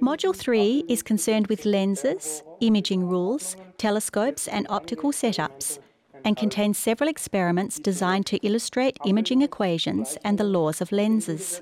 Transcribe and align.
Module 0.00 0.34
3 0.34 0.84
is 0.88 1.02
concerned 1.02 1.46
with 1.46 1.64
lenses, 1.64 2.42
imaging 2.60 3.08
rules, 3.08 3.56
telescopes, 3.78 4.48
and 4.48 4.66
optical 4.68 5.12
setups, 5.12 5.78
and 6.24 6.36
contains 6.36 6.76
several 6.76 7.08
experiments 7.08 7.78
designed 7.78 8.26
to 8.26 8.38
illustrate 8.38 8.98
imaging 9.06 9.42
equations 9.42 10.18
and 10.24 10.38
the 10.38 10.44
laws 10.44 10.80
of 10.80 10.90
lenses. 10.90 11.60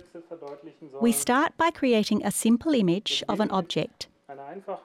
We 1.02 1.12
start 1.12 1.54
by 1.58 1.70
creating 1.70 2.24
a 2.24 2.30
simple 2.30 2.72
image 2.72 3.22
of 3.28 3.38
an 3.40 3.50
object. 3.50 4.08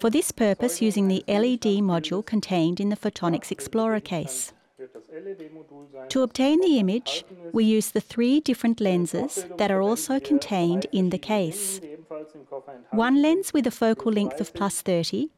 For 0.01 0.09
this 0.09 0.33
purpose, 0.33 0.81
using 0.81 1.07
the 1.07 1.23
LED 1.29 1.79
module 1.81 2.25
contained 2.25 2.81
in 2.81 2.89
the 2.89 2.97
Photonics 2.97 3.51
Explorer 3.51 4.01
case. 4.01 4.51
To 6.09 6.21
obtain 6.21 6.59
the 6.61 6.79
image, 6.79 7.25
we 7.53 7.63
use 7.63 7.91
the 7.91 8.01
three 8.01 8.39
different 8.39 8.79
lenses 8.81 9.45
that 9.57 9.71
are 9.71 9.81
also 9.81 10.19
contained 10.19 10.85
in 10.91 11.09
the 11.09 11.17
case. 11.17 11.79
One 12.91 13.21
lens 13.21 13.53
with 13.53 13.67
a 13.67 13.71
focal 13.71 14.11
length 14.11 14.39
of 14.39 14.53
plus 14.53 14.81
30, 14.81 15.29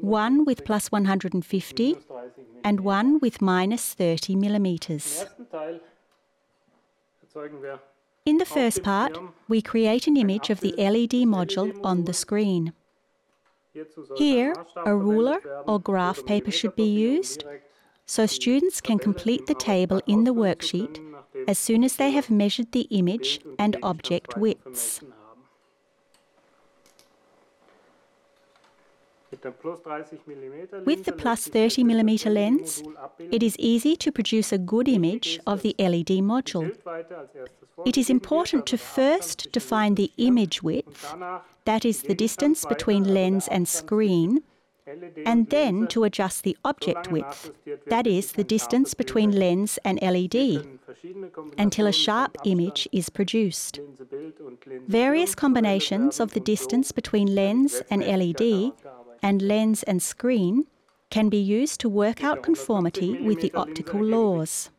one 0.00 0.44
with 0.44 0.64
plus 0.64 0.90
150, 0.90 1.96
and 2.62 2.80
one 2.80 3.18
with 3.20 3.42
minus 3.42 3.94
30 3.94 4.36
millimeters. 4.36 5.26
In 8.26 8.38
the 8.38 8.46
first 8.46 8.82
part, 8.82 9.18
we 9.48 9.60
create 9.60 10.06
an 10.06 10.16
image 10.16 10.48
of 10.50 10.60
the 10.60 10.74
LED 10.78 11.26
module 11.26 11.78
on 11.84 12.04
the 12.04 12.14
screen. 12.14 12.72
Here, 14.16 14.54
a 14.86 14.96
ruler 14.96 15.40
or 15.66 15.80
graph 15.80 16.24
paper 16.24 16.50
should 16.50 16.76
be 16.76 16.84
used 16.84 17.44
so 18.06 18.26
students 18.26 18.80
can 18.80 18.98
complete 18.98 19.46
the 19.46 19.54
table 19.54 20.00
in 20.06 20.24
the 20.24 20.34
worksheet 20.34 21.00
as 21.48 21.58
soon 21.58 21.84
as 21.84 21.96
they 21.96 22.10
have 22.10 22.30
measured 22.30 22.72
the 22.72 22.86
image 22.90 23.40
and 23.58 23.76
object 23.82 24.36
widths. 24.36 25.00
With 30.84 31.04
the 31.04 31.12
plus 31.12 31.48
30 31.48 31.84
mm 31.84 32.32
lens, 32.32 32.82
it 33.32 33.42
is 33.42 33.56
easy 33.58 33.96
to 33.96 34.12
produce 34.12 34.52
a 34.52 34.58
good 34.58 34.88
image 34.88 35.40
of 35.46 35.62
the 35.62 35.74
LED 35.78 36.22
module. 36.22 36.72
It 37.84 37.98
is 37.98 38.08
important 38.10 38.66
to 38.66 38.78
first 38.78 39.50
define 39.50 39.96
the 39.96 40.12
image 40.18 40.62
width, 40.62 41.14
that 41.64 41.84
is 41.84 42.02
the 42.02 42.14
distance 42.14 42.64
between 42.64 43.12
lens 43.12 43.48
and 43.48 43.66
screen, 43.66 44.44
and 45.24 45.48
then 45.50 45.86
to 45.88 46.04
adjust 46.04 46.42
the 46.44 46.56
object 46.64 47.10
width, 47.10 47.50
that 47.86 48.06
is 48.06 48.32
the 48.32 48.44
distance 48.44 48.94
between 48.94 49.32
lens 49.32 49.78
and 49.84 50.00
LED, 50.02 50.66
until 51.56 51.86
a 51.86 51.92
sharp 51.92 52.36
image 52.44 52.88
is 52.92 53.08
produced. 53.08 53.80
Various 54.86 55.34
combinations 55.34 56.20
of 56.20 56.32
the 56.32 56.40
distance 56.40 56.92
between 56.92 57.34
lens 57.34 57.82
and 57.90 58.04
LED 58.04 58.72
and 59.22 59.40
lens 59.42 59.82
and 59.84 60.02
screen 60.02 60.66
can 61.10 61.28
be 61.28 61.38
used 61.38 61.80
to 61.80 61.88
work 61.88 62.22
out 62.22 62.42
conformity 62.42 63.22
with 63.22 63.40
the 63.40 63.52
optical 63.54 64.02
laws. 64.02 64.70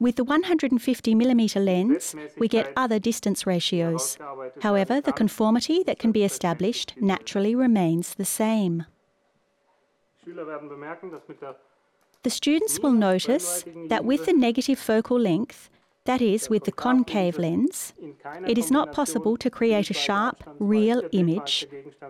With 0.00 0.14
the 0.14 0.24
150mm 0.24 1.64
lens, 1.64 2.14
we 2.38 2.46
get 2.46 2.72
other 2.76 3.00
distance 3.00 3.46
ratios. 3.46 4.16
However, 4.62 5.00
the 5.00 5.12
conformity 5.12 5.82
that 5.82 5.98
can 5.98 6.12
be 6.12 6.22
established 6.22 6.94
naturally 7.00 7.54
remains 7.56 8.14
the 8.14 8.24
same. 8.24 8.86
The 12.22 12.30
students 12.30 12.78
will 12.80 12.92
notice 12.92 13.64
that 13.88 14.04
with 14.04 14.26
the 14.26 14.32
negative 14.32 14.78
focal 14.78 15.18
length, 15.18 15.68
that 16.04 16.22
is, 16.22 16.48
with 16.48 16.64
the 16.64 16.72
concave 16.72 17.38
lens, 17.38 17.92
it 18.46 18.56
is 18.56 18.70
not 18.70 18.92
possible 18.92 19.36
to 19.36 19.50
create 19.50 19.90
a 19.90 19.94
sharp, 19.94 20.42
real 20.58 21.02
image, 21.12 21.66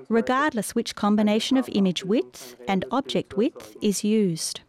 regardless 0.09 0.75
which 0.75 0.95
combination 0.95 1.57
of 1.57 1.69
image 1.73 2.05
width 2.05 2.55
and 2.69 2.85
object 2.91 3.37
width 3.37 3.77
is 3.81 4.05
used. 4.05 4.61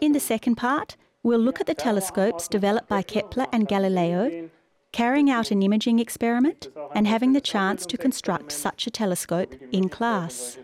In 0.00 0.12
the 0.12 0.20
second 0.20 0.56
part, 0.56 0.96
we'll 1.22 1.40
look 1.40 1.60
at 1.60 1.66
the 1.66 1.74
telescopes 1.74 2.48
developed 2.48 2.88
by 2.88 3.02
Kepler 3.02 3.46
and 3.52 3.66
Galileo, 3.66 4.50
carrying 4.92 5.28
out 5.30 5.50
an 5.50 5.62
imaging 5.62 5.98
experiment, 5.98 6.68
and 6.94 7.06
having 7.06 7.32
the 7.32 7.40
chance 7.40 7.84
to 7.86 7.96
construct 7.96 8.52
such 8.52 8.86
a 8.86 8.90
telescope 8.90 9.54
in 9.72 9.88
class. 9.88 10.58